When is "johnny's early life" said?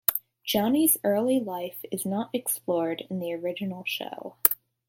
0.43-1.85